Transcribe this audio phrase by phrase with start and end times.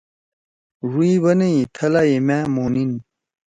[0.91, 2.91] ڙُوئں بنَئی: ”تھلا ئی مأ مونیِن“۔